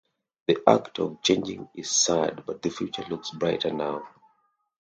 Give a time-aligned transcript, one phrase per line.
[0.47, 4.07] The act of changing is sad but the future looks brighter now.